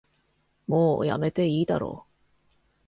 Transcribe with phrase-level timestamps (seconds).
[0.65, 2.07] もうやめていいだろ